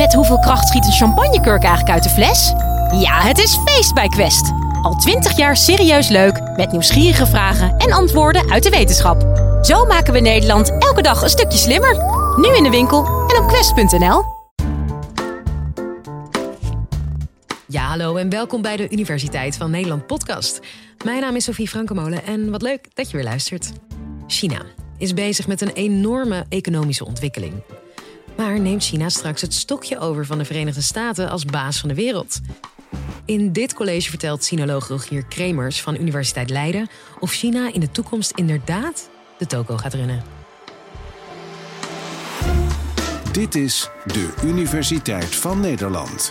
Met 0.00 0.14
hoeveel 0.14 0.38
kracht 0.38 0.68
schiet 0.68 0.84
een 0.84 0.92
champagnekurk 0.92 1.62
eigenlijk 1.62 1.90
uit 1.94 2.02
de 2.02 2.08
fles? 2.08 2.52
Ja, 3.00 3.20
het 3.20 3.38
is 3.38 3.58
feest 3.64 3.94
bij 3.94 4.08
Quest. 4.08 4.50
Al 4.82 4.94
twintig 4.94 5.36
jaar 5.36 5.56
serieus 5.56 6.08
leuk, 6.08 6.40
met 6.56 6.72
nieuwsgierige 6.72 7.26
vragen 7.26 7.76
en 7.76 7.92
antwoorden 7.92 8.50
uit 8.50 8.62
de 8.62 8.70
wetenschap. 8.70 9.22
Zo 9.62 9.84
maken 9.84 10.12
we 10.12 10.20
Nederland 10.20 10.70
elke 10.78 11.02
dag 11.02 11.22
een 11.22 11.28
stukje 11.28 11.58
slimmer. 11.58 11.96
Nu 12.36 12.56
in 12.56 12.62
de 12.62 12.70
winkel 12.70 13.04
en 13.04 13.42
op 13.42 13.48
quest.nl. 13.48 14.22
Ja, 17.66 17.82
hallo 17.82 18.16
en 18.16 18.30
welkom 18.30 18.62
bij 18.62 18.76
de 18.76 18.90
Universiteit 18.90 19.56
van 19.56 19.70
Nederland 19.70 20.06
podcast. 20.06 20.60
Mijn 21.04 21.20
naam 21.20 21.36
is 21.36 21.44
Sofie 21.44 21.68
Frankemolen 21.68 22.24
en 22.24 22.50
wat 22.50 22.62
leuk 22.62 22.88
dat 22.94 23.10
je 23.10 23.16
weer 23.16 23.26
luistert. 23.26 23.72
China 24.26 24.62
is 24.98 25.14
bezig 25.14 25.46
met 25.46 25.60
een 25.60 25.72
enorme 25.72 26.44
economische 26.48 27.06
ontwikkeling. 27.06 27.62
Maar 28.40 28.60
neemt 28.60 28.84
China 28.84 29.08
straks 29.08 29.40
het 29.40 29.54
stokje 29.54 29.98
over 29.98 30.26
van 30.26 30.38
de 30.38 30.44
Verenigde 30.44 30.80
Staten 30.80 31.30
als 31.30 31.44
baas 31.44 31.78
van 31.78 31.88
de 31.88 31.94
wereld? 31.94 32.40
In 33.24 33.52
dit 33.52 33.74
college 33.74 34.08
vertelt 34.08 34.44
sinoloog 34.44 34.88
Rogier 34.88 35.24
Kremers 35.24 35.82
van 35.82 35.96
Universiteit 36.00 36.50
Leiden 36.50 36.88
of 37.18 37.32
China 37.32 37.72
in 37.72 37.80
de 37.80 37.90
toekomst 37.90 38.30
inderdaad 38.30 39.10
de 39.38 39.46
toko 39.46 39.76
gaat 39.76 39.94
runnen. 39.94 40.22
Dit 43.32 43.54
is 43.54 43.90
de 44.04 44.34
Universiteit 44.44 45.34
van 45.36 45.60
Nederland. 45.60 46.30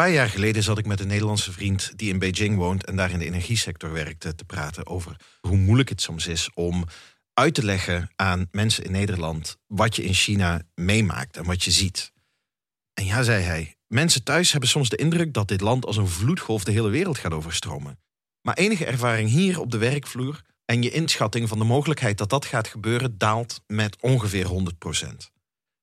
Paar 0.00 0.10
jaar 0.10 0.28
geleden 0.28 0.62
zat 0.62 0.78
ik 0.78 0.86
met 0.86 1.00
een 1.00 1.06
Nederlandse 1.06 1.52
vriend 1.52 1.92
die 1.96 2.12
in 2.12 2.18
Beijing 2.18 2.56
woont 2.56 2.84
en 2.84 2.96
daar 2.96 3.10
in 3.10 3.18
de 3.18 3.24
energiesector 3.24 3.92
werkte 3.92 4.34
te 4.34 4.44
praten 4.44 4.86
over 4.86 5.16
hoe 5.40 5.56
moeilijk 5.56 5.88
het 5.88 6.00
soms 6.00 6.26
is 6.26 6.50
om 6.54 6.84
uit 7.34 7.54
te 7.54 7.64
leggen 7.64 8.10
aan 8.16 8.48
mensen 8.50 8.84
in 8.84 8.90
Nederland 8.90 9.56
wat 9.66 9.96
je 9.96 10.04
in 10.04 10.14
China 10.14 10.62
meemaakt 10.74 11.36
en 11.36 11.44
wat 11.44 11.64
je 11.64 11.70
ziet. 11.70 12.12
En 12.94 13.04
ja, 13.04 13.22
zei 13.22 13.42
hij, 13.42 13.76
mensen 13.86 14.24
thuis 14.24 14.50
hebben 14.50 14.68
soms 14.68 14.88
de 14.88 14.96
indruk 14.96 15.32
dat 15.32 15.48
dit 15.48 15.60
land 15.60 15.86
als 15.86 15.96
een 15.96 16.08
vloedgolf 16.08 16.64
de 16.64 16.72
hele 16.72 16.90
wereld 16.90 17.18
gaat 17.18 17.32
overstromen. 17.32 17.98
Maar 18.42 18.54
enige 18.54 18.86
ervaring 18.86 19.30
hier 19.30 19.60
op 19.60 19.70
de 19.70 19.78
werkvloer 19.78 20.40
en 20.64 20.82
je 20.82 20.90
inschatting 20.90 21.48
van 21.48 21.58
de 21.58 21.64
mogelijkheid 21.64 22.18
dat 22.18 22.30
dat 22.30 22.44
gaat 22.44 22.68
gebeuren 22.68 23.18
daalt 23.18 23.60
met 23.66 23.96
ongeveer 24.00 24.46
100 24.46 24.78
procent. 24.78 25.30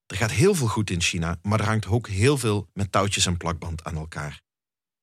Er 0.08 0.18
gaat 0.18 0.32
heel 0.32 0.56
veel 0.56 0.68
goed 0.68 0.90
in 0.90 1.02
China, 1.02 1.38
maar 1.42 1.60
er 1.60 1.66
hangt 1.66 1.88
ook 1.88 2.08
heel 2.08 2.38
veel 2.38 2.68
met 2.74 2.92
touwtjes 2.92 3.26
en 3.26 3.38
plakband 3.38 3.84
aan 3.84 3.96
elkaar. 3.96 4.42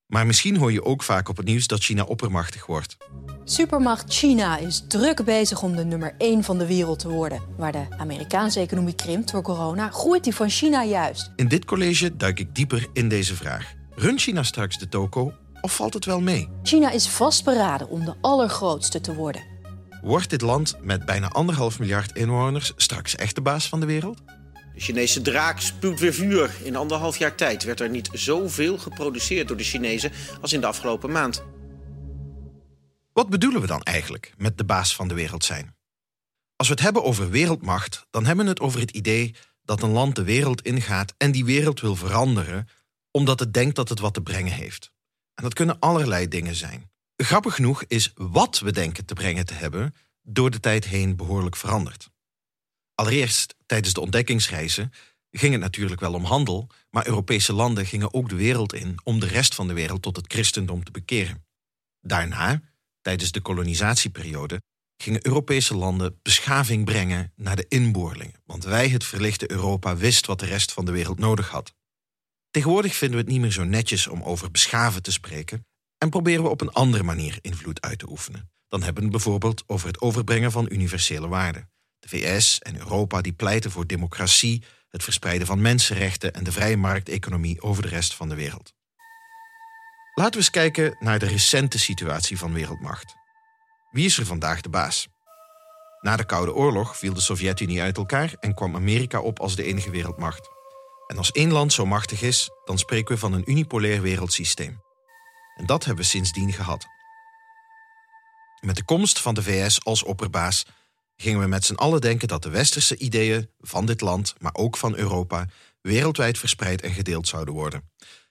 Maar 0.06 0.26
misschien 0.26 0.56
hoor 0.56 0.72
je 0.72 0.84
ook 0.84 1.02
vaak 1.02 1.28
op 1.28 1.36
het 1.36 1.46
nieuws 1.46 1.66
dat 1.66 1.82
China 1.82 2.02
oppermachtig 2.02 2.66
wordt. 2.66 2.96
Supermacht 3.44 4.14
China 4.14 4.56
is 4.58 4.84
druk 4.88 5.24
bezig 5.24 5.62
om 5.62 5.76
de 5.76 5.84
nummer 5.84 6.14
1 6.18 6.44
van 6.44 6.58
de 6.58 6.66
wereld 6.66 6.98
te 6.98 7.08
worden. 7.08 7.40
Waar 7.56 7.72
de 7.72 7.86
Amerikaanse 7.98 8.60
economie 8.60 8.94
krimpt 8.94 9.30
door 9.30 9.42
corona, 9.42 9.88
groeit 9.90 10.24
die 10.24 10.34
van 10.34 10.50
China 10.50 10.84
juist. 10.84 11.32
In 11.36 11.48
dit 11.48 11.64
college 11.64 12.16
duik 12.16 12.38
ik 12.38 12.54
dieper 12.54 12.88
in 12.92 13.08
deze 13.08 13.34
vraag. 13.34 13.72
Runt 13.94 14.20
China 14.20 14.42
straks 14.42 14.78
de 14.78 14.88
toko 14.88 15.32
of 15.60 15.74
valt 15.74 15.94
het 15.94 16.04
wel 16.04 16.20
mee? 16.20 16.48
China 16.62 16.90
is 16.90 17.08
vastberaden 17.08 17.88
om 17.88 18.04
de 18.04 18.14
allergrootste 18.20 19.00
te 19.00 19.14
worden. 19.14 19.42
Wordt 20.02 20.30
dit 20.30 20.40
land 20.40 20.76
met 20.82 21.04
bijna 21.04 21.28
anderhalf 21.28 21.78
miljard 21.78 22.16
inwoners 22.16 22.72
straks 22.76 23.16
echt 23.16 23.34
de 23.34 23.40
baas 23.40 23.68
van 23.68 23.80
de 23.80 23.86
wereld? 23.86 24.22
De 24.74 24.80
Chinese 24.80 25.22
draak 25.22 25.60
spuwt 25.60 26.00
weer 26.00 26.14
vuur. 26.14 26.54
In 26.62 26.76
anderhalf 26.76 27.16
jaar 27.16 27.34
tijd 27.34 27.64
werd 27.64 27.80
er 27.80 27.90
niet 27.90 28.08
zoveel 28.12 28.78
geproduceerd 28.78 29.48
door 29.48 29.56
de 29.56 29.64
Chinezen 29.64 30.12
als 30.40 30.52
in 30.52 30.60
de 30.60 30.66
afgelopen 30.66 31.10
maand. 31.10 31.44
Wat 33.12 33.28
bedoelen 33.28 33.60
we 33.60 33.66
dan 33.66 33.82
eigenlijk 33.82 34.32
met 34.36 34.58
de 34.58 34.64
baas 34.64 34.94
van 34.94 35.08
de 35.08 35.14
wereld 35.14 35.44
zijn? 35.44 35.76
Als 36.56 36.68
we 36.68 36.74
het 36.74 36.82
hebben 36.82 37.04
over 37.04 37.30
wereldmacht, 37.30 38.06
dan 38.10 38.26
hebben 38.26 38.44
we 38.44 38.50
het 38.50 38.60
over 38.60 38.80
het 38.80 38.90
idee 38.90 39.34
dat 39.64 39.82
een 39.82 39.90
land 39.90 40.16
de 40.16 40.24
wereld 40.24 40.62
ingaat 40.62 41.14
en 41.16 41.32
die 41.32 41.44
wereld 41.44 41.80
wil 41.80 41.96
veranderen 41.96 42.68
omdat 43.10 43.40
het 43.40 43.54
denkt 43.54 43.76
dat 43.76 43.88
het 43.88 44.00
wat 44.00 44.14
te 44.14 44.20
brengen 44.20 44.52
heeft. 44.52 44.92
En 45.34 45.42
dat 45.42 45.54
kunnen 45.54 45.78
allerlei 45.78 46.28
dingen 46.28 46.54
zijn. 46.54 46.90
Grappig 47.16 47.54
genoeg 47.54 47.84
is 47.88 48.12
wat 48.14 48.58
we 48.58 48.72
denken 48.72 49.04
te 49.04 49.14
brengen 49.14 49.46
te 49.46 49.54
hebben 49.54 49.94
door 50.22 50.50
de 50.50 50.60
tijd 50.60 50.84
heen 50.84 51.16
behoorlijk 51.16 51.56
veranderd. 51.56 52.10
Allereerst, 52.94 53.54
tijdens 53.66 53.94
de 53.94 54.00
ontdekkingsreizen, 54.00 54.92
ging 55.30 55.52
het 55.52 55.60
natuurlijk 55.60 56.00
wel 56.00 56.14
om 56.14 56.24
handel, 56.24 56.70
maar 56.90 57.06
Europese 57.06 57.52
landen 57.52 57.86
gingen 57.86 58.14
ook 58.14 58.28
de 58.28 58.34
wereld 58.34 58.74
in 58.74 58.98
om 59.02 59.20
de 59.20 59.26
rest 59.26 59.54
van 59.54 59.66
de 59.66 59.72
wereld 59.72 60.02
tot 60.02 60.16
het 60.16 60.32
christendom 60.32 60.84
te 60.84 60.90
bekeren. 60.90 61.44
Daarna, 62.00 62.62
tijdens 63.00 63.32
de 63.32 63.40
kolonisatieperiode, 63.40 64.62
gingen 64.96 65.26
Europese 65.26 65.76
landen 65.76 66.18
beschaving 66.22 66.84
brengen 66.84 67.32
naar 67.36 67.56
de 67.56 67.66
inboorlingen, 67.68 68.42
want 68.44 68.64
wij, 68.64 68.88
het 68.88 69.04
verlichte 69.04 69.50
Europa, 69.50 69.96
wist 69.96 70.26
wat 70.26 70.38
de 70.38 70.46
rest 70.46 70.72
van 70.72 70.84
de 70.84 70.92
wereld 70.92 71.18
nodig 71.18 71.48
had. 71.48 71.74
Tegenwoordig 72.50 72.94
vinden 72.94 73.18
we 73.18 73.24
het 73.24 73.32
niet 73.32 73.40
meer 73.40 73.52
zo 73.52 73.64
netjes 73.64 74.06
om 74.06 74.22
over 74.22 74.50
beschaven 74.50 75.02
te 75.02 75.12
spreken 75.12 75.66
en 75.98 76.10
proberen 76.10 76.42
we 76.42 76.48
op 76.48 76.60
een 76.60 76.72
andere 76.72 77.02
manier 77.02 77.38
invloed 77.40 77.80
uit 77.80 77.98
te 77.98 78.10
oefenen. 78.10 78.50
Dan 78.68 78.82
hebben 78.82 79.02
we 79.02 79.08
het 79.08 79.16
bijvoorbeeld 79.16 79.64
over 79.66 79.86
het 79.86 80.00
overbrengen 80.00 80.52
van 80.52 80.66
universele 80.70 81.28
waarden. 81.28 81.70
De 82.04 82.10
VS 82.10 82.58
en 82.58 82.78
Europa 82.78 83.20
die 83.20 83.32
pleiten 83.32 83.70
voor 83.70 83.86
democratie, 83.86 84.62
het 84.88 85.02
verspreiden 85.02 85.46
van 85.46 85.60
mensenrechten 85.60 86.34
en 86.34 86.44
de 86.44 86.52
vrije 86.52 86.76
markteconomie 86.76 87.62
over 87.62 87.82
de 87.82 87.88
rest 87.88 88.14
van 88.14 88.28
de 88.28 88.34
wereld. 88.34 88.72
Laten 90.14 90.32
we 90.32 90.38
eens 90.38 90.50
kijken 90.50 90.96
naar 91.00 91.18
de 91.18 91.26
recente 91.26 91.78
situatie 91.78 92.38
van 92.38 92.52
wereldmacht. 92.52 93.14
Wie 93.90 94.04
is 94.04 94.18
er 94.18 94.26
vandaag 94.26 94.60
de 94.60 94.68
baas? 94.68 95.08
Na 96.00 96.16
de 96.16 96.24
Koude 96.24 96.54
Oorlog 96.54 96.96
viel 96.96 97.14
de 97.14 97.20
Sovjet-Unie 97.20 97.82
uit 97.82 97.96
elkaar 97.96 98.34
en 98.40 98.54
kwam 98.54 98.74
Amerika 98.74 99.20
op 99.20 99.40
als 99.40 99.56
de 99.56 99.62
enige 99.62 99.90
wereldmacht. 99.90 100.48
En 101.06 101.16
als 101.16 101.32
één 101.32 101.52
land 101.52 101.72
zo 101.72 101.86
machtig 101.86 102.22
is, 102.22 102.50
dan 102.64 102.78
spreken 102.78 103.14
we 103.14 103.20
van 103.20 103.32
een 103.32 103.50
unipolair 103.50 104.02
wereldsysteem. 104.02 104.80
En 105.56 105.66
dat 105.66 105.84
hebben 105.84 106.04
we 106.04 106.10
sindsdien 106.10 106.52
gehad. 106.52 106.86
Met 108.60 108.76
de 108.76 108.84
komst 108.84 109.20
van 109.20 109.34
de 109.34 109.42
VS 109.42 109.84
als 109.84 110.02
opperbaas 110.02 110.64
gingen 111.16 111.40
we 111.40 111.46
met 111.46 111.64
z'n 111.64 111.74
allen 111.74 112.00
denken 112.00 112.28
dat 112.28 112.42
de 112.42 112.50
westerse 112.50 112.96
ideeën 112.96 113.50
van 113.60 113.86
dit 113.86 114.00
land, 114.00 114.34
maar 114.38 114.54
ook 114.54 114.76
van 114.76 114.96
Europa, 114.96 115.48
wereldwijd 115.80 116.38
verspreid 116.38 116.82
en 116.82 116.92
gedeeld 116.92 117.28
zouden 117.28 117.54
worden. 117.54 117.90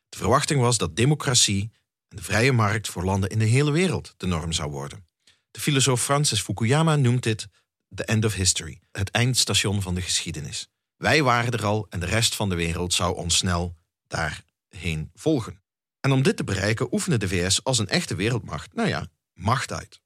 De 0.10 0.18
verwachting 0.18 0.62
was 0.62 0.78
dat 0.78 0.96
democratie 0.96 1.72
en 2.08 2.18
de 2.18 2.24
vrije 2.24 2.52
markt 2.52 2.88
voor 2.88 3.04
landen 3.04 3.30
in 3.30 3.40
de 3.40 3.46
hele 3.46 3.72
wereld 3.72 4.14
de 4.18 4.26
norm 4.26 4.52
zou 4.52 4.72
worden. 4.72 5.06
De 5.52 5.60
filosoof 5.60 6.04
Francis 6.04 6.42
Fukuyama 6.42 6.96
noemt 6.96 7.24
dit 7.24 7.48
the 7.96 8.06
end 8.06 8.26
of 8.26 8.34
history, 8.34 8.80
het 8.92 9.10
eindstation 9.12 9.82
van 9.82 9.96
de 9.96 10.02
geschiedenis. 10.02 10.68
Wij 10.98 11.24
waren 11.24 11.52
er 11.52 11.66
al 11.66 11.88
en 11.90 12.00
de 12.00 12.06
rest 12.06 12.36
van 12.36 12.50
de 12.50 12.56
wereld 12.56 12.94
zou 12.94 13.16
ons 13.16 13.38
snel 13.38 13.76
daarheen 14.08 15.12
volgen. 15.14 15.62
En 16.00 16.12
om 16.12 16.22
dit 16.22 16.38
te 16.38 16.44
bereiken 16.44 16.94
oefende 16.94 17.18
de 17.18 17.28
VS 17.28 17.64
als 17.64 17.78
een 17.78 17.88
echte 17.88 18.16
wereldmacht, 18.16 18.74
nou 18.74 18.88
ja, 18.88 19.08
macht 19.34 19.72
uit. 19.72 20.02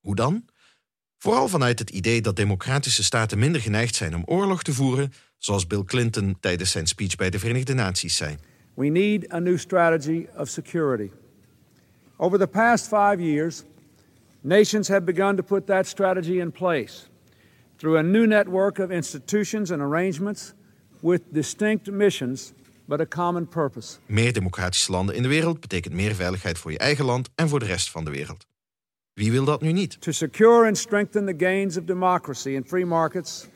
Hoe 0.00 0.14
dan? 0.14 0.48
Vooral 1.18 1.48
vanuit 1.48 1.78
het 1.78 1.90
idee 1.90 2.20
dat 2.20 2.36
democratische 2.36 3.04
staten 3.04 3.38
minder 3.38 3.60
geneigd 3.60 3.94
zijn 3.94 4.14
om 4.14 4.22
oorlog 4.24 4.62
te 4.62 4.72
voeren, 4.72 5.12
zoals 5.38 5.66
Bill 5.66 5.84
Clinton 5.84 6.36
tijdens 6.40 6.70
zijn 6.70 6.86
speech 6.86 7.16
bij 7.16 7.30
de 7.30 7.38
Verenigde 7.38 7.74
Naties 7.74 8.16
zei. 8.16 8.36
We 8.74 8.86
need 8.86 9.32
a 9.32 9.38
new 9.38 9.58
strategy 9.58 10.26
of 10.36 10.48
security. 10.48 11.10
Over 12.16 12.38
the 12.38 12.46
past 12.46 12.84
five 12.84 13.16
years, 13.18 13.62
nations 14.40 14.88
have 14.88 15.02
begun 15.02 15.36
to 15.36 15.42
put 15.42 15.66
that 15.66 15.86
strategy 15.86 16.40
in 16.40 16.52
place 16.52 16.94
through 17.76 17.98
a 17.98 18.02
new 18.02 18.26
network 18.26 18.78
of 18.78 18.90
institutions 18.90 19.70
and 19.70 19.80
arrangements 19.80 20.52
with 21.00 21.22
distinct 21.32 21.90
missions 21.90 22.52
but 22.84 23.00
a 23.00 23.06
common 23.06 23.48
purpose. 23.48 23.98
Meer 24.06 24.32
democratische 24.32 24.92
landen 24.92 25.14
in 25.14 25.22
de 25.22 25.28
wereld 25.28 25.60
betekent 25.60 25.94
meer 25.94 26.14
veiligheid 26.14 26.58
voor 26.58 26.72
je 26.72 26.78
eigen 26.78 27.04
land 27.04 27.28
en 27.34 27.48
voor 27.48 27.58
de 27.58 27.66
rest 27.66 27.90
van 27.90 28.04
de 28.04 28.10
wereld. 28.10 28.46
Wie 29.18 29.30
wil 29.30 29.44
dat 29.44 29.60
nu 29.60 29.72
niet? 29.72 30.00
To 30.00 30.12
secure 30.12 30.66
and 30.66 30.78
strengthen 30.78 31.26
the 31.26 31.44
gains 31.44 31.76
of 31.76 31.84
democracy 31.84 32.56
and 32.56 32.66
free 32.66 32.84
markets 32.84 33.46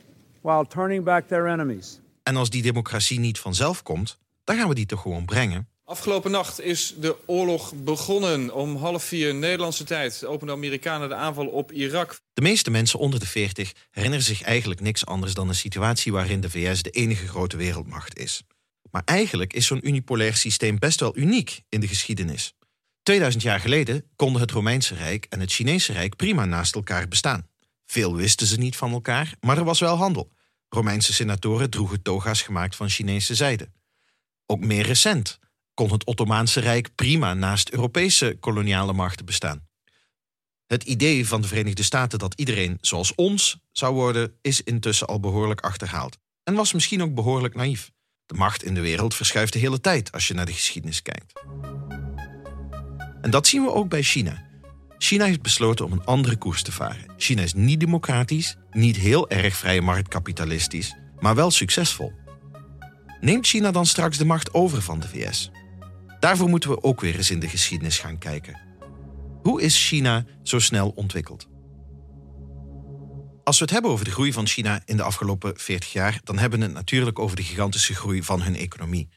while 0.41 0.67
turning 0.67 1.05
back 1.05 1.29
their 1.29 1.47
enemies. 1.47 2.01
En 2.23 2.37
als 2.37 2.51
die 2.51 2.63
democratie 2.63 3.19
niet 3.19 3.39
vanzelf 3.39 3.83
komt, 3.83 4.19
dan 4.45 4.57
gaan 4.57 4.69
we 4.69 4.75
die 4.75 4.87
toch 4.87 5.01
gewoon 5.01 5.25
brengen. 5.25 5.69
Afgelopen 5.85 6.31
nacht 6.31 6.61
is 6.61 6.95
de 7.01 7.17
oorlog 7.27 7.73
begonnen. 7.75 8.55
Om 8.55 8.77
half 8.77 9.05
vier 9.05 9.35
Nederlandse 9.35 9.85
tijd 9.85 10.25
openden 10.25 10.47
de 10.47 10.63
Amerikanen 10.63 11.09
de 11.09 11.15
aanval 11.15 11.47
op 11.47 11.73
Irak. 11.73 12.19
De 12.35 12.43
meeste 12.43 12.71
mensen 12.71 12.99
onder 12.99 13.21
de 13.21 13.27
40 13.27 13.73
herinneren 13.91 14.25
zich 14.25 14.43
eigenlijk 14.43 14.81
niks 14.81 15.07
anders 15.07 15.35
dan 15.35 15.49
een 15.49 15.55
situatie 15.55 16.13
waarin 16.13 16.41
de 16.41 16.51
VS 16.51 16.83
de 16.83 16.91
enige 16.91 17.27
grote 17.27 17.57
wereldmacht 17.57 18.19
is. 18.19 18.43
Maar 18.91 19.03
eigenlijk 19.05 19.53
is 19.53 19.67
zo'n 19.67 19.87
unipolair 19.89 20.37
systeem 20.37 20.79
best 20.79 21.01
wel 21.01 21.17
uniek 21.17 21.63
in 21.69 21.81
de 21.81 21.89
geschiedenis. 21.89 22.55
2000 23.03 23.43
jaar 23.43 23.61
geleden 23.61 24.05
konden 24.17 24.41
het 24.41 24.51
Romeinse 24.51 24.95
Rijk 24.95 25.27
en 25.29 25.41
het 25.41 25.53
Chinese 25.53 25.93
Rijk 25.93 26.17
prima 26.17 26.45
naast 26.45 26.75
elkaar 26.75 27.09
bestaan. 27.09 27.49
Veel 27.87 28.17
wisten 28.17 28.47
ze 28.47 28.59
niet 28.59 28.77
van 28.77 28.93
elkaar, 28.93 29.35
maar 29.41 29.59
er 29.59 29.65
was 29.65 29.81
wel 29.81 29.97
handel. 29.97 30.33
Romeinse 30.69 31.13
senatoren 31.13 31.71
droegen 31.71 32.03
toga's 32.03 32.43
gemaakt 32.43 32.77
van 32.77 32.89
Chinese 32.89 33.35
zijde. 33.35 33.69
Ook 34.47 34.61
meer 34.61 34.87
recent 34.87 35.39
kon 35.75 35.93
het 35.93 36.05
Ottomaanse 36.05 36.61
Rijk 36.61 36.95
prima 36.95 37.35
naast 37.35 37.71
Europese 37.71 38.37
koloniale 38.41 38.93
machten 38.93 39.25
bestaan. 39.25 39.67
Het 40.67 40.83
idee 40.83 41.27
van 41.27 41.41
de 41.41 41.49
Verenigde 41.49 41.83
Staten 41.83 42.19
dat 42.19 42.35
iedereen 42.35 42.79
zoals 42.81 43.15
ons 43.15 43.59
zou 43.73 43.95
worden, 43.95 44.39
is 44.41 44.63
intussen 44.63 45.07
al 45.07 45.21
behoorlijk 45.21 45.61
achterhaald. 45.61 46.19
En 46.45 46.55
was 46.55 46.73
misschien 46.73 47.03
ook 47.03 47.15
behoorlijk 47.15 47.55
naïef. 47.55 47.91
De 48.27 48.35
macht 48.35 48.65
in 48.65 48.75
de 48.75 48.81
wereld 48.81 49.15
verschuift 49.15 49.53
de 49.53 49.59
hele 49.59 49.81
tijd 49.81 50.13
als 50.13 50.29
je 50.29 50.35
naar 50.35 50.47
de 50.47 50.53
geschiedenis 50.53 51.03
kijkt. 51.03 51.33
En 53.23 53.31
dat 53.31 53.47
zien 53.47 53.63
we 53.63 53.73
ook 53.73 53.89
bij 53.89 54.03
China. 54.03 54.43
China 54.99 55.25
heeft 55.25 55.43
besloten 55.43 55.85
om 55.85 55.93
een 55.93 56.05
andere 56.05 56.37
koers 56.37 56.63
te 56.63 56.73
varen. 56.73 57.05
China 57.17 57.43
is 57.43 57.55
niet 57.55 57.81
democratisch, 57.81 58.57
niet 58.71 58.97
heel 58.97 59.31
erg 59.31 59.57
vrije 59.57 59.83
marktkapitalistisch, 59.83 60.97
maar 61.21 61.35
wel 61.35 61.51
succesvol. 61.51 62.13
Neemt 63.21 63.47
China 63.47 63.71
dan 63.71 63.87
straks 63.87 64.19
de 64.19 64.25
macht 64.25 64.55
over 64.55 64.83
van 64.83 65.01
de 65.01 65.09
VS? 65.09 65.51
Daarvoor 66.21 66.49
moeten 66.49 66.71
we 66.71 66.83
ook 66.83 67.01
weer 67.01 67.17
eens 67.17 67.31
in 67.31 67.41
de 67.41 67.49
geschiedenis 67.49 67.99
gaan 67.99 68.19
kijken. 68.19 68.61
Hoe 69.43 69.63
is 69.63 69.87
China 69.89 70.25
zo 70.43 70.59
snel 70.59 70.89
ontwikkeld? 70.89 71.49
Als 73.45 73.59
we 73.59 73.65
het 73.65 73.73
hebben 73.73 73.91
over 73.91 74.05
de 74.05 74.11
groei 74.11 74.33
van 74.33 74.47
China 74.47 74.83
in 74.85 74.97
de 74.97 75.03
afgelopen 75.03 75.53
40 75.57 75.93
jaar, 75.93 76.21
dan 76.25 76.39
hebben 76.39 76.59
we 76.59 76.65
het 76.65 76.75
natuurlijk 76.75 77.19
over 77.19 77.37
de 77.37 77.43
gigantische 77.43 77.95
groei 77.95 78.23
van 78.23 78.43
hun 78.43 78.57
economie. 78.57 79.09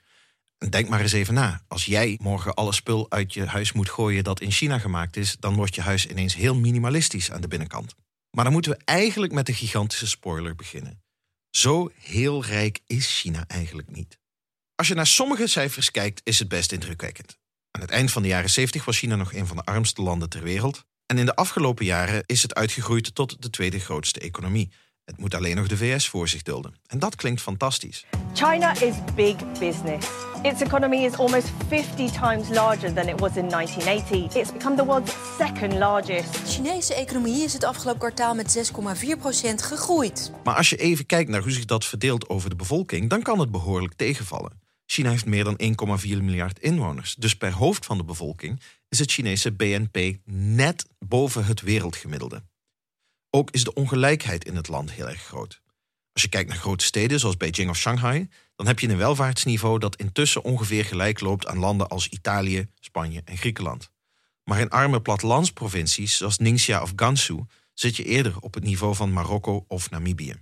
Denk 0.70 0.90
maar 0.90 1.02
eens 1.02 1.12
even 1.12 1.34
na. 1.34 1.62
Als 1.68 1.86
jij 1.86 2.20
morgen 2.22 2.54
alle 2.54 2.74
spul 2.74 3.12
uit 3.12 3.34
je 3.34 3.46
huis 3.46 3.72
moet 3.72 3.90
gooien 3.90 4.24
dat 4.24 4.42
in 4.42 4.52
China 4.52 4.80
gemaakt 4.80 5.18
is, 5.18 5.36
dan 5.40 5.56
wordt 5.56 5.76
je 5.76 5.82
huis 5.82 6.08
ineens 6.08 6.36
heel 6.36 6.56
minimalistisch 6.56 7.32
aan 7.32 7.42
de 7.42 7.48
binnenkant. 7.48 7.96
Maar 8.32 8.44
dan 8.44 8.54
moeten 8.54 8.72
we 8.72 8.82
eigenlijk 8.86 9.34
met 9.34 9.46
de 9.46 9.54
gigantische 9.54 10.08
spoiler 10.08 10.56
beginnen. 10.56 11.04
Zo 11.50 11.92
heel 12.00 12.44
rijk 12.44 12.80
is 12.86 13.20
China 13.20 13.44
eigenlijk 13.48 13.92
niet. 13.92 14.20
Als 14.76 14.88
je 14.88 14.94
naar 14.94 15.08
sommige 15.08 15.48
cijfers 15.48 15.92
kijkt, 15.92 16.22
is 16.24 16.40
het 16.40 16.48
best 16.48 16.72
indrukwekkend. 16.72 17.38
Aan 17.72 17.82
het 17.82 17.90
eind 17.90 18.12
van 18.12 18.22
de 18.22 18.28
jaren 18.28 18.50
70 18.50 18.86
was 18.86 18.98
China 18.98 19.16
nog 19.16 19.34
een 19.34 19.48
van 19.48 19.58
de 19.58 19.66
armste 19.66 20.02
landen 20.02 20.30
ter 20.30 20.44
wereld. 20.44 20.86
En 21.06 21.18
in 21.18 21.26
de 21.26 21.36
afgelopen 21.36 21.86
jaren 21.86 22.24
is 22.26 22.42
het 22.42 22.56
uitgegroeid 22.56 23.16
tot 23.16 23.42
de 23.42 23.50
tweede 23.50 23.80
grootste 23.80 24.20
economie. 24.20 24.72
Het 25.06 25.18
moet 25.18 25.36
alleen 25.36 25.56
nog 25.56 25.68
de 25.68 25.78
VS 25.78 26.10
voor 26.10 26.28
zich 26.28 26.42
dulden. 26.42 26.76
En 26.88 27.00
dat 27.00 27.16
klinkt 27.16 27.42
fantastisch. 27.42 28.06
China 28.34 28.82
is 28.82 28.96
big 29.16 29.36
business. 29.60 30.08
Its 30.42 30.62
economy 30.62 30.96
is 30.96 31.14
almost 31.14 31.52
50 31.68 32.12
times 32.12 32.50
larger 32.50 32.94
than 32.94 33.08
it 33.08 33.20
was 33.20 33.36
in 33.36 33.50
1980. 33.50 34.42
It's 34.42 34.52
become 34.52 34.76
the 34.76 34.86
world's 34.86 35.16
second 35.38 35.74
largest. 35.74 36.34
De 36.34 36.52
Chinese 36.52 36.94
economie 36.94 37.44
is 37.44 37.54
het 37.54 37.64
afgelopen 37.64 38.00
kwartaal 38.00 38.36
met 38.36 38.72
6,4% 38.72 39.56
gegroeid. 39.56 40.32
Maar 40.44 40.56
als 40.56 40.70
je 40.70 40.78
even 40.78 41.06
kijkt 41.06 41.30
naar 41.30 41.42
hoe 41.42 41.52
zich 41.52 41.66
dat 41.66 41.86
verdeelt 41.86 42.30
over 42.30 42.50
de 42.50 42.56
bevolking, 42.56 43.10
dan 43.10 43.22
kan 43.22 43.40
het 43.40 43.52
behoorlijk 43.52 43.94
tegenvallen. 43.94 44.62
China 44.86 45.10
heeft 45.10 45.26
meer 45.26 45.44
dan 45.44 45.60
1,4 46.02 46.08
miljard 46.22 46.60
inwoners. 46.60 47.16
Dus 47.16 47.36
per 47.36 47.52
hoofd 47.52 47.86
van 47.86 47.98
de 47.98 48.04
bevolking 48.04 48.62
is 48.90 49.00
het 49.00 49.12
Chinese 49.12 49.52
BNP 49.52 50.18
net 50.26 50.86
boven 51.00 51.46
het 51.46 51.62
wereldgemiddelde. 51.62 52.42
Ook 53.36 53.52
is 53.52 53.64
de 53.64 53.74
ongelijkheid 53.74 54.46
in 54.46 54.56
het 54.56 54.68
land 54.68 54.92
heel 54.92 55.10
erg 55.10 55.22
groot. 55.22 55.62
Als 56.14 56.22
je 56.24 56.30
kijkt 56.30 56.50
naar 56.50 56.58
grote 56.58 56.86
steden 56.86 57.20
zoals 57.20 57.38
Beijing 57.38 57.70
of 57.70 57.78
Shanghai, 57.78 58.30
dan 58.56 58.68
heb 58.68 58.80
je 58.80 58.88
een 58.88 58.98
welvaartsniveau 58.98 59.80
dat 59.80 59.96
intussen 59.96 60.44
ongeveer 60.44 60.86
gelijk 60.86 61.20
loopt 61.20 61.48
aan 61.48 61.60
landen 61.60 61.88
als 61.88 62.08
Italië, 62.08 62.68
Spanje 62.80 63.22
en 63.26 63.38
Griekenland. 63.38 63.90
Maar 64.44 64.60
in 64.60 64.70
arme 64.70 65.02
plattelandsprovincies 65.02 66.18
zoals 66.18 66.38
Ningxia 66.38 66.82
of 66.82 66.94
Gansu 66.96 67.46
zit 67.74 67.96
je 67.96 68.04
eerder 68.04 68.40
op 68.40 68.54
het 68.54 68.64
niveau 68.64 68.96
van 68.96 69.14
Marokko 69.14 69.66
of 69.68 69.90
Namibië. 69.90 70.36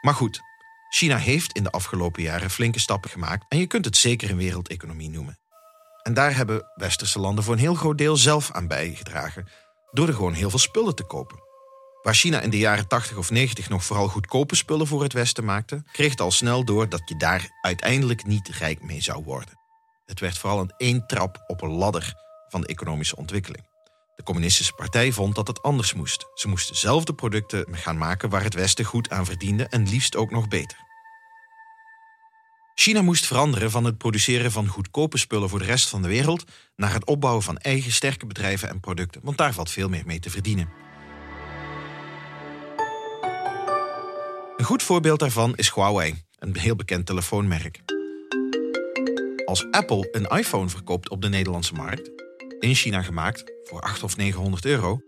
Maar 0.00 0.14
goed, 0.14 0.40
China 0.88 1.16
heeft 1.16 1.52
in 1.52 1.62
de 1.62 1.70
afgelopen 1.70 2.22
jaren 2.22 2.50
flinke 2.50 2.80
stappen 2.80 3.10
gemaakt 3.10 3.44
en 3.48 3.58
je 3.58 3.66
kunt 3.66 3.84
het 3.84 3.96
zeker 3.96 4.30
een 4.30 4.36
wereldeconomie 4.36 5.10
noemen. 5.10 5.38
En 6.02 6.14
daar 6.14 6.36
hebben 6.36 6.72
westerse 6.74 7.18
landen 7.18 7.44
voor 7.44 7.52
een 7.54 7.60
heel 7.60 7.74
groot 7.74 7.98
deel 7.98 8.16
zelf 8.16 8.50
aan 8.50 8.68
bijgedragen 8.68 9.48
door 9.92 10.08
er 10.08 10.14
gewoon 10.14 10.32
heel 10.32 10.50
veel 10.50 10.58
spullen 10.58 10.94
te 10.94 11.04
kopen. 11.04 11.43
Waar 12.04 12.14
China 12.14 12.40
in 12.40 12.50
de 12.50 12.58
jaren 12.58 12.88
80 12.88 13.16
of 13.16 13.30
90 13.30 13.68
nog 13.68 13.84
vooral 13.84 14.08
goedkope 14.08 14.54
spullen 14.54 14.86
voor 14.86 15.02
het 15.02 15.12
Westen 15.12 15.44
maakte, 15.44 15.82
kreeg 15.92 16.10
het 16.10 16.20
al 16.20 16.30
snel 16.30 16.64
door 16.64 16.88
dat 16.88 17.02
je 17.04 17.16
daar 17.16 17.48
uiteindelijk 17.60 18.26
niet 18.26 18.48
rijk 18.48 18.82
mee 18.82 19.02
zou 19.02 19.24
worden. 19.24 19.58
Het 20.06 20.20
werd 20.20 20.38
vooral 20.38 20.60
een 20.60 20.72
één 20.76 21.06
trap 21.06 21.44
op 21.46 21.62
een 21.62 21.70
ladder 21.70 22.14
van 22.48 22.60
de 22.60 22.66
economische 22.66 23.16
ontwikkeling. 23.16 23.66
De 24.16 24.22
Communistische 24.22 24.72
Partij 24.72 25.12
vond 25.12 25.34
dat 25.34 25.46
het 25.46 25.62
anders 25.62 25.94
moest. 25.94 26.26
Ze 26.34 26.48
moesten 26.48 26.76
zelf 26.76 27.04
de 27.04 27.14
producten 27.14 27.66
gaan 27.70 27.98
maken 27.98 28.28
waar 28.28 28.42
het 28.42 28.54
Westen 28.54 28.84
goed 28.84 29.10
aan 29.10 29.26
verdiende 29.26 29.66
en 29.66 29.88
liefst 29.88 30.16
ook 30.16 30.30
nog 30.30 30.48
beter. 30.48 30.78
China 32.74 33.02
moest 33.02 33.26
veranderen 33.26 33.70
van 33.70 33.84
het 33.84 33.98
produceren 33.98 34.52
van 34.52 34.66
goedkope 34.66 35.18
spullen 35.18 35.48
voor 35.48 35.58
de 35.58 35.64
rest 35.64 35.88
van 35.88 36.02
de 36.02 36.08
wereld 36.08 36.44
naar 36.76 36.92
het 36.92 37.06
opbouwen 37.06 37.42
van 37.42 37.58
eigen 37.58 37.92
sterke 37.92 38.26
bedrijven 38.26 38.68
en 38.68 38.80
producten, 38.80 39.20
want 39.24 39.38
daar 39.38 39.52
valt 39.52 39.70
veel 39.70 39.88
meer 39.88 40.06
mee 40.06 40.20
te 40.20 40.30
verdienen. 40.30 40.83
Een 44.64 44.70
goed 44.70 44.82
voorbeeld 44.82 45.18
daarvan 45.18 45.56
is 45.56 45.74
Huawei, 45.74 46.14
een 46.38 46.56
heel 46.56 46.76
bekend 46.76 47.06
telefoonmerk. 47.06 47.80
Als 49.44 49.66
Apple 49.70 50.08
een 50.12 50.38
iPhone 50.38 50.68
verkoopt 50.68 51.08
op 51.08 51.22
de 51.22 51.28
Nederlandse 51.28 51.74
markt, 51.74 52.10
in 52.60 52.74
China 52.74 53.02
gemaakt 53.02 53.44
voor 53.64 53.80
800 53.80 54.02
of 54.02 54.16
900 54.16 54.64
euro, 54.64 55.00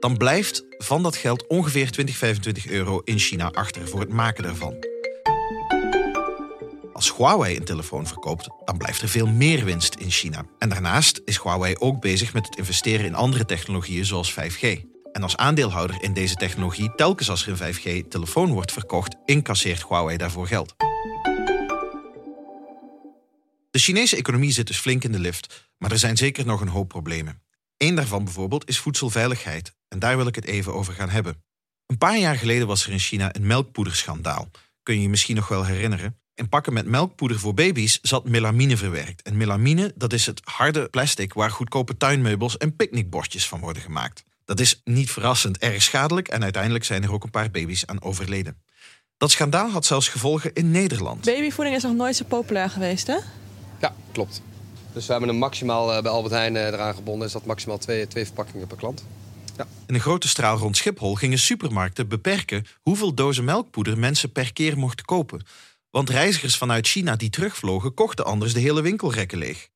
dan 0.00 0.16
blijft 0.16 0.64
van 0.78 1.02
dat 1.02 1.16
geld 1.16 1.46
ongeveer 1.46 1.90
20, 1.90 2.16
25 2.16 2.66
euro 2.66 3.00
in 3.04 3.18
China 3.18 3.50
achter 3.50 3.88
voor 3.88 4.00
het 4.00 4.12
maken 4.12 4.42
daarvan. 4.42 4.74
Als 6.92 7.16
Huawei 7.16 7.56
een 7.56 7.64
telefoon 7.64 8.06
verkoopt, 8.06 8.48
dan 8.64 8.78
blijft 8.78 9.02
er 9.02 9.08
veel 9.08 9.26
meer 9.26 9.64
winst 9.64 9.94
in 9.94 10.10
China. 10.10 10.44
En 10.58 10.68
daarnaast 10.68 11.20
is 11.24 11.42
Huawei 11.42 11.74
ook 11.78 12.00
bezig 12.00 12.32
met 12.32 12.46
het 12.46 12.56
investeren 12.56 13.06
in 13.06 13.14
andere 13.14 13.44
technologieën 13.44 14.06
zoals 14.06 14.32
5G. 14.32 14.80
En 15.12 15.22
als 15.22 15.36
aandeelhouder 15.36 16.02
in 16.02 16.12
deze 16.12 16.34
technologie, 16.34 16.94
telkens 16.94 17.30
als 17.30 17.46
er 17.46 17.60
een 17.60 17.74
5G-telefoon 17.74 18.52
wordt 18.52 18.72
verkocht, 18.72 19.16
incasseert 19.24 19.88
Huawei 19.88 20.16
daarvoor 20.16 20.46
geld. 20.46 20.74
De 23.70 23.78
Chinese 23.78 24.16
economie 24.16 24.52
zit 24.52 24.66
dus 24.66 24.78
flink 24.78 25.04
in 25.04 25.12
de 25.12 25.18
lift, 25.18 25.70
maar 25.78 25.90
er 25.90 25.98
zijn 25.98 26.16
zeker 26.16 26.46
nog 26.46 26.60
een 26.60 26.68
hoop 26.68 26.88
problemen. 26.88 27.42
Eén 27.76 27.94
daarvan 27.94 28.24
bijvoorbeeld 28.24 28.68
is 28.68 28.78
voedselveiligheid, 28.78 29.74
en 29.88 29.98
daar 29.98 30.16
wil 30.16 30.26
ik 30.26 30.34
het 30.34 30.44
even 30.44 30.74
over 30.74 30.92
gaan 30.92 31.10
hebben. 31.10 31.42
Een 31.86 31.98
paar 31.98 32.18
jaar 32.18 32.36
geleden 32.36 32.66
was 32.66 32.86
er 32.86 32.92
in 32.92 32.98
China 32.98 33.34
een 33.34 33.46
melkpoederschandaal. 33.46 34.50
Kun 34.82 34.94
je 34.94 35.02
je 35.02 35.08
misschien 35.08 35.36
nog 35.36 35.48
wel 35.48 35.64
herinneren? 35.64 36.20
In 36.34 36.48
pakken 36.48 36.72
met 36.72 36.86
melkpoeder 36.86 37.38
voor 37.38 37.54
baby's 37.54 37.98
zat 38.02 38.28
melamine 38.28 38.76
verwerkt. 38.76 39.22
En 39.22 39.36
melamine, 39.36 39.92
dat 39.96 40.12
is 40.12 40.26
het 40.26 40.40
harde 40.44 40.88
plastic 40.88 41.32
waar 41.32 41.50
goedkope 41.50 41.96
tuinmeubels 41.96 42.56
en 42.56 42.76
picknickbordjes 42.76 43.48
van 43.48 43.60
worden 43.60 43.82
gemaakt. 43.82 44.24
Dat 44.50 44.60
is 44.60 44.80
niet 44.84 45.10
verrassend 45.10 45.58
erg 45.58 45.82
schadelijk 45.82 46.28
en 46.28 46.42
uiteindelijk 46.42 46.84
zijn 46.84 47.02
er 47.02 47.12
ook 47.12 47.24
een 47.24 47.30
paar 47.30 47.50
baby's 47.50 47.86
aan 47.86 48.02
overleden. 48.02 48.62
Dat 49.16 49.30
schandaal 49.30 49.70
had 49.70 49.84
zelfs 49.84 50.08
gevolgen 50.08 50.54
in 50.54 50.70
Nederland. 50.70 51.24
Babyvoeding 51.24 51.76
is 51.76 51.82
nog 51.82 51.94
nooit 51.94 52.16
zo 52.16 52.24
populair 52.24 52.70
geweest, 52.70 53.06
hè? 53.06 53.16
Ja, 53.80 53.94
klopt. 54.12 54.42
Dus 54.92 55.06
we 55.06 55.12
hebben 55.12 55.30
hem 55.30 55.38
maximaal 55.38 55.92
eh, 55.92 56.02
bij 56.02 56.10
Albert 56.10 56.34
Heijn 56.34 56.56
eh, 56.56 56.66
eraan 56.66 56.94
gebonden. 56.94 57.26
Is 57.26 57.32
dat 57.32 57.44
maximaal 57.44 57.78
twee, 57.78 58.06
twee 58.06 58.24
verpakkingen 58.24 58.66
per 58.66 58.76
klant. 58.76 59.04
Ja. 59.56 59.66
In 59.86 59.94
een 59.94 60.00
grote 60.00 60.28
straal 60.28 60.58
rond 60.58 60.76
Schiphol 60.76 61.14
gingen 61.14 61.38
supermarkten 61.38 62.08
beperken 62.08 62.66
hoeveel 62.82 63.14
dozen 63.14 63.44
melkpoeder 63.44 63.98
mensen 63.98 64.32
per 64.32 64.52
keer 64.52 64.78
mochten 64.78 65.04
kopen. 65.04 65.42
Want 65.90 66.10
reizigers 66.10 66.56
vanuit 66.56 66.86
China 66.86 67.16
die 67.16 67.30
terugvlogen, 67.30 67.94
kochten 67.94 68.24
anders 68.24 68.52
de 68.52 68.60
hele 68.60 68.82
winkelrekken 68.82 69.38
leeg. 69.38 69.69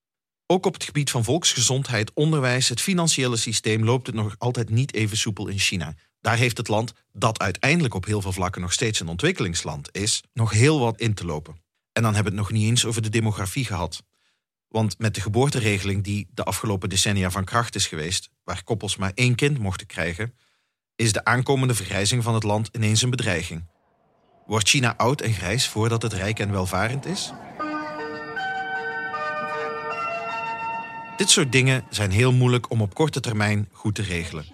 Ook 0.47 0.67
op 0.67 0.73
het 0.73 0.85
gebied 0.85 1.11
van 1.11 1.25
volksgezondheid, 1.25 2.13
onderwijs, 2.15 2.69
het 2.69 2.81
financiële 2.81 3.37
systeem 3.37 3.85
loopt 3.85 4.07
het 4.07 4.17
nog 4.17 4.35
altijd 4.39 4.71
niet 4.71 4.95
even 4.95 5.17
soepel 5.17 5.49
in 5.49 5.59
China. 5.59 5.95
Daar 6.21 6.37
heeft 6.37 6.57
het 6.57 6.69
land, 6.69 6.93
dat 7.13 7.41
uiteindelijk 7.41 7.95
op 7.95 8.05
heel 8.05 8.21
veel 8.21 8.33
vlakken 8.33 8.61
nog 8.61 8.73
steeds 8.73 9.01
een 9.01 9.09
ontwikkelingsland 9.09 9.89
is, 9.93 10.23
nog 10.33 10.51
heel 10.51 10.79
wat 10.81 11.01
in 11.01 11.15
te 11.15 11.25
lopen. 11.25 11.63
En 11.93 12.03
dan 12.03 12.15
hebben 12.15 12.33
we 12.33 12.39
het 12.39 12.49
nog 12.49 12.59
niet 12.59 12.69
eens 12.71 12.85
over 12.85 13.03
de 13.03 13.09
demografie 13.09 13.65
gehad. 13.65 14.03
Want 14.69 14.99
met 14.99 15.15
de 15.15 15.21
geboorteregeling 15.21 16.05
die 16.05 16.29
de 16.35 16.45
afgelopen 16.45 16.89
decennia 16.89 17.31
van 17.31 17.45
kracht 17.45 17.75
is 17.75 17.87
geweest, 17.87 18.31
waar 18.43 18.65
koppels 18.65 18.97
maar 18.97 19.13
één 19.15 19.35
kind 19.35 19.59
mochten 19.59 19.87
krijgen, 19.87 20.35
is 20.97 21.13
de 21.13 21.25
aankomende 21.25 21.75
vergrijzing 21.75 22.23
van 22.23 22.35
het 22.35 22.43
land 22.43 22.69
ineens 22.73 23.03
een 23.03 23.11
bedreiging. 23.11 23.65
Wordt 24.47 24.69
China 24.69 24.97
oud 24.97 25.21
en 25.21 25.33
grijs 25.33 25.69
voordat 25.69 26.03
het 26.03 26.13
rijk 26.13 26.39
en 26.39 26.51
welvarend 26.51 27.07
is? 27.07 27.33
Dit 31.17 31.31
soort 31.31 31.53
dingen 31.53 31.85
zijn 31.91 32.11
heel 32.11 32.33
moeilijk 32.33 32.71
om 32.71 32.81
op 32.81 32.95
korte 32.95 33.21
termijn 33.21 33.69
goed 33.73 33.95
te 33.95 34.03
regelen. 34.03 34.45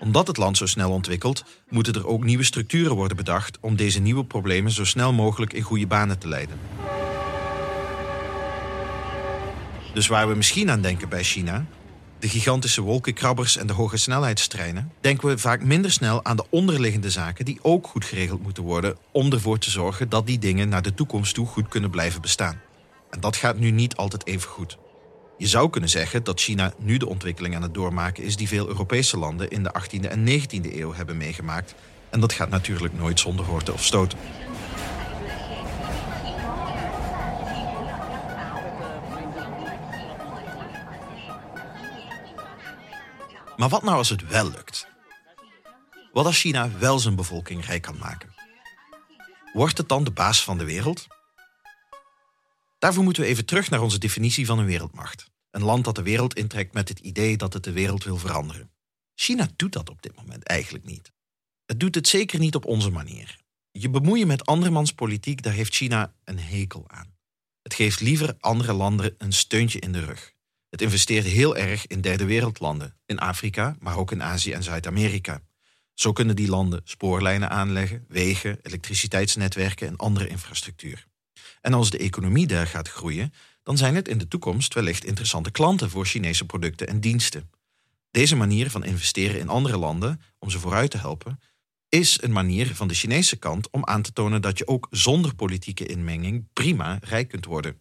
Omdat 0.00 0.26
het 0.26 0.36
land 0.36 0.56
zo 0.56 0.66
snel 0.66 0.90
ontwikkelt, 0.90 1.44
moeten 1.68 1.94
er 1.94 2.06
ook 2.06 2.24
nieuwe 2.24 2.44
structuren 2.44 2.96
worden 2.96 3.16
bedacht 3.16 3.58
om 3.60 3.76
deze 3.76 4.00
nieuwe 4.00 4.24
problemen 4.24 4.70
zo 4.70 4.84
snel 4.84 5.12
mogelijk 5.12 5.52
in 5.52 5.62
goede 5.62 5.86
banen 5.86 6.18
te 6.18 6.28
leiden. 6.28 6.58
Dus 9.94 10.06
waar 10.06 10.28
we 10.28 10.34
misschien 10.34 10.70
aan 10.70 10.80
denken 10.80 11.08
bij 11.08 11.22
China, 11.22 11.66
de 12.18 12.28
gigantische 12.28 12.82
wolkenkrabbers 12.82 13.56
en 13.56 13.66
de 13.66 13.72
hoge 13.72 13.96
snelheidstreinen, 13.96 14.92
denken 15.00 15.28
we 15.28 15.38
vaak 15.38 15.62
minder 15.62 15.92
snel 15.92 16.24
aan 16.24 16.36
de 16.36 16.46
onderliggende 16.50 17.10
zaken 17.10 17.44
die 17.44 17.58
ook 17.62 17.86
goed 17.86 18.04
geregeld 18.04 18.42
moeten 18.42 18.62
worden 18.62 18.96
om 19.12 19.32
ervoor 19.32 19.58
te 19.58 19.70
zorgen 19.70 20.08
dat 20.08 20.26
die 20.26 20.38
dingen 20.38 20.68
naar 20.68 20.82
de 20.82 20.94
toekomst 20.94 21.34
toe 21.34 21.46
goed 21.46 21.68
kunnen 21.68 21.90
blijven 21.90 22.20
bestaan. 22.20 22.60
En 23.10 23.20
dat 23.20 23.36
gaat 23.36 23.58
nu 23.58 23.70
niet 23.70 23.96
altijd 23.96 24.26
even 24.26 24.48
goed. 24.48 24.78
Je 25.38 25.46
zou 25.46 25.70
kunnen 25.70 25.90
zeggen 25.90 26.24
dat 26.24 26.40
China 26.40 26.72
nu 26.78 26.96
de 26.96 27.08
ontwikkeling 27.08 27.54
aan 27.54 27.62
het 27.62 27.74
doormaken 27.74 28.24
is 28.24 28.36
die 28.36 28.48
veel 28.48 28.68
Europese 28.68 29.18
landen 29.18 29.50
in 29.50 29.62
de 29.62 29.74
18e 29.80 30.08
en 30.08 30.28
19e 30.28 30.74
eeuw 30.74 30.94
hebben 30.94 31.16
meegemaakt. 31.16 31.74
En 32.10 32.20
dat 32.20 32.32
gaat 32.32 32.48
natuurlijk 32.48 32.94
nooit 32.94 33.20
zonder 33.20 33.44
horten 33.44 33.74
of 33.74 33.84
stoten. 33.84 34.18
Maar 43.56 43.68
wat 43.68 43.82
nou 43.82 43.96
als 43.96 44.08
het 44.08 44.28
wel 44.28 44.50
lukt? 44.50 44.86
Wat 46.12 46.26
als 46.26 46.40
China 46.40 46.70
wel 46.78 46.98
zijn 46.98 47.16
bevolking 47.16 47.66
rijk 47.66 47.82
kan 47.82 47.98
maken? 47.98 48.34
Wordt 49.52 49.78
het 49.78 49.88
dan 49.88 50.04
de 50.04 50.10
baas 50.10 50.44
van 50.44 50.58
de 50.58 50.64
wereld? 50.64 51.06
Daarvoor 52.86 53.04
moeten 53.04 53.22
we 53.22 53.28
even 53.28 53.44
terug 53.44 53.70
naar 53.70 53.82
onze 53.82 53.98
definitie 53.98 54.46
van 54.46 54.58
een 54.58 54.66
wereldmacht. 54.66 55.30
Een 55.50 55.62
land 55.62 55.84
dat 55.84 55.94
de 55.94 56.02
wereld 56.02 56.34
intrekt 56.34 56.72
met 56.72 56.88
het 56.88 56.98
idee 56.98 57.36
dat 57.36 57.52
het 57.52 57.64
de 57.64 57.72
wereld 57.72 58.04
wil 58.04 58.16
veranderen. 58.16 58.70
China 59.14 59.48
doet 59.56 59.72
dat 59.72 59.90
op 59.90 60.02
dit 60.02 60.16
moment 60.16 60.42
eigenlijk 60.42 60.84
niet. 60.84 61.12
Het 61.64 61.80
doet 61.80 61.94
het 61.94 62.08
zeker 62.08 62.38
niet 62.38 62.54
op 62.54 62.64
onze 62.64 62.90
manier. 62.90 63.38
Je 63.70 63.90
bemoeien 63.90 64.26
met 64.26 64.46
andermans 64.46 64.92
politiek, 64.92 65.42
daar 65.42 65.52
heeft 65.52 65.74
China 65.74 66.14
een 66.24 66.38
hekel 66.38 66.84
aan. 66.86 67.16
Het 67.62 67.74
geeft 67.74 68.00
liever 68.00 68.36
andere 68.40 68.72
landen 68.72 69.14
een 69.18 69.32
steuntje 69.32 69.78
in 69.78 69.92
de 69.92 70.04
rug. 70.04 70.32
Het 70.68 70.82
investeert 70.82 71.24
heel 71.24 71.56
erg 71.56 71.86
in 71.86 72.00
derde 72.00 72.24
wereldlanden, 72.24 72.96
in 73.06 73.18
Afrika, 73.18 73.76
maar 73.78 73.96
ook 73.96 74.12
in 74.12 74.22
Azië 74.22 74.52
en 74.52 74.62
Zuid-Amerika. 74.62 75.42
Zo 75.94 76.12
kunnen 76.12 76.36
die 76.36 76.48
landen 76.48 76.80
spoorlijnen 76.84 77.50
aanleggen, 77.50 78.04
wegen, 78.08 78.58
elektriciteitsnetwerken 78.62 79.88
en 79.88 79.96
andere 79.96 80.28
infrastructuur. 80.28 81.06
En 81.60 81.74
als 81.74 81.90
de 81.90 81.98
economie 81.98 82.46
daar 82.46 82.66
gaat 82.66 82.88
groeien, 82.88 83.32
dan 83.62 83.76
zijn 83.76 83.94
het 83.94 84.08
in 84.08 84.18
de 84.18 84.28
toekomst 84.28 84.74
wellicht 84.74 85.04
interessante 85.04 85.50
klanten 85.50 85.90
voor 85.90 86.06
Chinese 86.06 86.46
producten 86.46 86.86
en 86.86 87.00
diensten. 87.00 87.50
Deze 88.10 88.36
manier 88.36 88.70
van 88.70 88.84
investeren 88.84 89.40
in 89.40 89.48
andere 89.48 89.76
landen 89.76 90.20
om 90.38 90.50
ze 90.50 90.58
vooruit 90.58 90.90
te 90.90 90.98
helpen, 90.98 91.40
is 91.88 92.22
een 92.22 92.32
manier 92.32 92.74
van 92.74 92.88
de 92.88 92.94
Chinese 92.94 93.36
kant 93.36 93.70
om 93.70 93.84
aan 93.84 94.02
te 94.02 94.12
tonen 94.12 94.42
dat 94.42 94.58
je 94.58 94.66
ook 94.66 94.86
zonder 94.90 95.34
politieke 95.34 95.86
inmenging 95.86 96.48
prima 96.52 96.98
rijk 97.02 97.28
kunt 97.28 97.44
worden. 97.44 97.80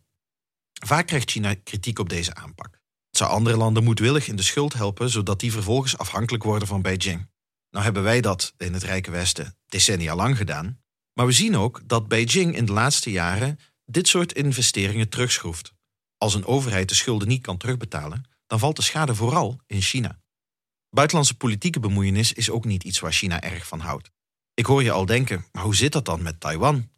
Vaak 0.85 1.07
krijgt 1.07 1.31
China 1.31 1.53
kritiek 1.63 1.99
op 1.99 2.09
deze 2.09 2.35
aanpak. 2.35 2.79
Het 3.09 3.17
zou 3.17 3.29
andere 3.29 3.57
landen 3.57 3.83
moedwillig 3.83 4.27
in 4.27 4.35
de 4.35 4.43
schuld 4.43 4.73
helpen, 4.73 5.09
zodat 5.09 5.39
die 5.39 5.51
vervolgens 5.51 5.97
afhankelijk 5.97 6.43
worden 6.43 6.67
van 6.67 6.81
Beijing. 6.81 7.29
Nou 7.69 7.83
hebben 7.83 8.03
wij 8.03 8.21
dat 8.21 8.53
in 8.57 8.73
het 8.73 8.83
Rijke 8.83 9.11
Westen 9.11 9.57
decennia 9.65 10.15
lang 10.15 10.37
gedaan. 10.37 10.79
Maar 11.15 11.25
we 11.25 11.31
zien 11.31 11.57
ook 11.57 11.81
dat 11.85 12.07
Beijing 12.07 12.55
in 12.55 12.65
de 12.65 12.71
laatste 12.71 13.11
jaren 13.11 13.59
dit 13.85 14.07
soort 14.07 14.33
investeringen 14.33 15.09
terugschroeft. 15.09 15.73
Als 16.17 16.33
een 16.33 16.45
overheid 16.45 16.89
de 16.89 16.95
schulden 16.95 17.27
niet 17.27 17.41
kan 17.41 17.57
terugbetalen, 17.57 18.23
dan 18.47 18.59
valt 18.59 18.75
de 18.75 18.81
schade 18.81 19.15
vooral 19.15 19.59
in 19.67 19.81
China. 19.81 20.19
Buitenlandse 20.89 21.37
politieke 21.37 21.79
bemoeienis 21.79 22.33
is 22.33 22.49
ook 22.49 22.65
niet 22.65 22.83
iets 22.83 22.99
waar 22.99 23.11
China 23.11 23.41
erg 23.41 23.67
van 23.67 23.79
houdt. 23.79 24.11
Ik 24.53 24.65
hoor 24.65 24.83
je 24.83 24.91
al 24.91 25.05
denken, 25.05 25.45
maar 25.51 25.63
hoe 25.63 25.75
zit 25.75 25.91
dat 25.91 26.05
dan 26.05 26.21
met 26.21 26.39
Taiwan? 26.39 26.89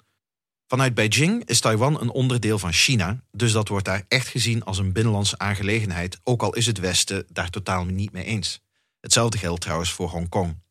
Vanuit 0.68 0.94
Beijing 0.94 1.46
is 1.46 1.60
Taiwan 1.60 2.02
een 2.02 2.10
onderdeel 2.10 2.60
van 2.60 2.74
China, 2.74 3.24
dus 3.32 3.52
dat 3.52 3.68
wordt 3.68 3.86
daar 3.86 4.06
echt 4.08 4.28
gezien 4.28 4.64
als 4.64 4.78
een 4.78 4.94
binnenlandse 4.94 5.38
aangelegenheid, 5.38 6.20
ook 6.24 6.42
al 6.42 6.54
is 6.54 6.66
het 6.66 6.80
Westen 6.80 7.26
daar 7.30 7.50
totaal 7.50 7.86
niet 7.86 8.12
mee 8.12 8.24
eens. 8.24 8.62
Hetzelfde 9.00 9.38
geldt 9.38 9.62
trouwens 9.62 9.92
voor 9.92 10.10
Hongkong. 10.10 10.66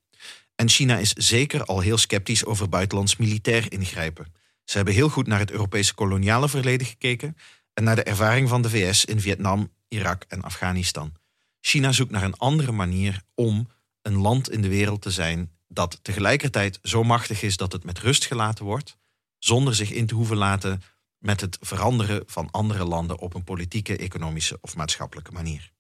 En 0.57 0.69
China 0.69 0.99
is 0.99 1.13
zeker 1.13 1.65
al 1.65 1.81
heel 1.81 1.99
sceptisch 1.99 2.45
over 2.45 2.69
buitenlands 2.69 3.17
militair 3.17 3.73
ingrijpen. 3.73 4.33
Ze 4.65 4.77
hebben 4.77 4.95
heel 4.95 5.09
goed 5.09 5.27
naar 5.27 5.39
het 5.39 5.51
Europese 5.51 5.95
koloniale 5.95 6.49
verleden 6.49 6.87
gekeken 6.87 7.37
en 7.75 7.85
naar 7.85 7.97
de 7.97 8.03
ervaring 8.03 8.49
van 8.49 8.63
de 8.63 8.71
VS 8.71 9.05
in 9.05 9.21
Vietnam, 9.21 9.73
Irak 9.89 10.25
en 10.29 10.43
Afghanistan. 10.43 11.13
China 11.61 11.93
zoekt 11.93 12.11
naar 12.11 12.23
een 12.23 12.37
andere 12.37 12.73
manier 12.73 13.23
om 13.35 13.69
een 14.03 14.17
land 14.17 14.51
in 14.51 14.63
de 14.63 14.69
wereld 14.69 15.03
te 15.03 15.11
zijn 15.11 15.51
dat 15.69 15.99
tegelijkertijd 16.03 16.79
zo 16.83 17.05
machtig 17.05 17.43
is 17.43 17.57
dat 17.57 17.73
het 17.73 17.85
met 17.85 17.99
rust 17.99 18.25
gelaten 18.25 18.65
wordt, 18.65 18.97
zonder 19.39 19.75
zich 19.75 19.91
in 19.91 20.07
te 20.07 20.15
hoeven 20.15 20.37
laten 20.37 20.83
met 21.19 21.41
het 21.41 21.59
veranderen 21.61 22.23
van 22.27 22.51
andere 22.51 22.85
landen 22.85 23.19
op 23.19 23.35
een 23.35 23.45
politieke, 23.45 23.97
economische 23.97 24.59
of 24.61 24.77
maatschappelijke 24.77 25.33
manier. 25.33 25.73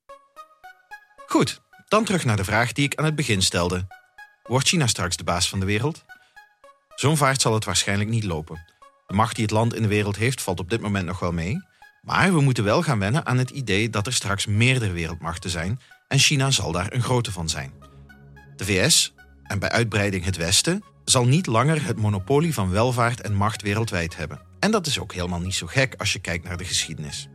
Goed, 1.26 1.60
dan 1.88 2.04
terug 2.04 2.24
naar 2.24 2.36
de 2.36 2.44
vraag 2.44 2.72
die 2.72 2.84
ik 2.84 2.94
aan 2.94 3.04
het 3.04 3.14
begin 3.14 3.42
stelde. 3.42 3.86
Wordt 4.46 4.68
China 4.68 4.86
straks 4.86 5.16
de 5.16 5.24
baas 5.24 5.48
van 5.48 5.60
de 5.60 5.66
wereld? 5.66 6.04
Zo'n 6.94 7.16
vaart 7.16 7.40
zal 7.40 7.54
het 7.54 7.64
waarschijnlijk 7.64 8.10
niet 8.10 8.24
lopen. 8.24 8.64
De 9.06 9.14
macht 9.14 9.34
die 9.34 9.44
het 9.44 9.52
land 9.52 9.74
in 9.74 9.82
de 9.82 9.88
wereld 9.88 10.16
heeft 10.16 10.42
valt 10.42 10.60
op 10.60 10.70
dit 10.70 10.80
moment 10.80 11.06
nog 11.06 11.18
wel 11.18 11.32
mee. 11.32 11.64
Maar 12.02 12.32
we 12.32 12.40
moeten 12.40 12.64
wel 12.64 12.82
gaan 12.82 12.98
wennen 12.98 13.26
aan 13.26 13.38
het 13.38 13.50
idee 13.50 13.90
dat 13.90 14.06
er 14.06 14.12
straks 14.12 14.46
meerdere 14.46 14.92
wereldmachten 14.92 15.50
zijn 15.50 15.80
en 16.08 16.18
China 16.18 16.50
zal 16.50 16.72
daar 16.72 16.92
een 16.92 17.02
grote 17.02 17.32
van 17.32 17.48
zijn. 17.48 17.72
De 18.56 18.64
VS, 18.64 19.14
en 19.42 19.58
bij 19.58 19.70
uitbreiding 19.70 20.24
het 20.24 20.36
Westen, 20.36 20.82
zal 21.04 21.26
niet 21.26 21.46
langer 21.46 21.84
het 21.84 21.96
monopolie 21.96 22.54
van 22.54 22.70
welvaart 22.70 23.20
en 23.20 23.34
macht 23.34 23.62
wereldwijd 23.62 24.16
hebben. 24.16 24.40
En 24.60 24.70
dat 24.70 24.86
is 24.86 24.98
ook 24.98 25.12
helemaal 25.12 25.40
niet 25.40 25.54
zo 25.54 25.66
gek 25.66 25.94
als 25.94 26.12
je 26.12 26.18
kijkt 26.18 26.44
naar 26.44 26.56
de 26.56 26.64
geschiedenis. 26.64 27.28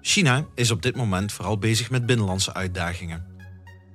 China 0.00 0.46
is 0.54 0.70
op 0.70 0.82
dit 0.82 0.96
moment 0.96 1.32
vooral 1.32 1.58
bezig 1.58 1.90
met 1.90 2.06
binnenlandse 2.06 2.54
uitdagingen. 2.54 3.26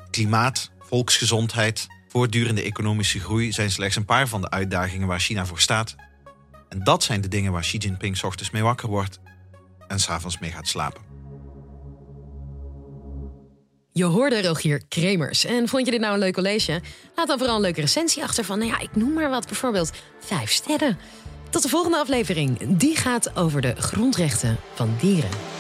Klimaat, 0.10 0.72
volksgezondheid, 0.80 1.88
voortdurende 2.16 2.62
economische 2.62 3.20
groei 3.20 3.52
zijn 3.52 3.72
slechts 3.72 3.96
een 3.96 4.06
paar 4.06 4.28
van 4.28 4.42
de 4.42 4.50
uitdagingen 4.50 5.08
waar 5.08 5.20
China 5.20 5.46
voor 5.46 5.60
staat. 5.60 5.96
En 6.70 6.84
dat 6.84 7.04
zijn 7.04 7.22
de 7.22 7.28
dingen 7.28 7.52
waar 7.52 7.62
Xi 7.62 7.78
Jinping 7.78 8.24
ochtends 8.24 8.52
mee 8.52 8.64
wakker 8.64 8.90
wordt 8.90 9.20
en 9.88 10.00
s'avonds 10.00 10.40
mee 10.40 10.52
gaat 10.52 10.68
slapen. 10.68 11.02
Je 13.92 14.04
hoorde 14.04 14.42
Rogier 14.42 14.86
Kremers. 14.88 15.46
En 15.46 15.68
vond 15.68 15.86
je 15.86 15.92
dit 15.92 16.00
nou 16.00 16.14
een 16.14 16.20
leuk 16.20 16.34
college? 16.34 16.82
Laat 17.16 17.28
dan 17.28 17.38
vooral 17.38 17.56
een 17.56 17.62
leuke 17.62 17.82
recensie 17.82 18.24
achter 18.24 18.44
van, 18.44 18.60
nou 18.60 18.72
ja, 18.72 18.80
ik 18.80 18.96
noem 18.96 19.14
maar 19.14 19.30
wat, 19.30 19.46
bijvoorbeeld 19.46 19.92
vijf 20.20 20.52
sterren. 20.52 20.98
Tot 21.50 21.64
de 21.64 21.70
volgende 21.70 21.98
aflevering. 21.98 22.78
Die 22.78 22.96
gaat 22.96 23.36
over 23.36 23.62
de 23.62 23.76
grondrechten 23.76 24.58
van 24.74 24.96
dieren. 25.00 25.55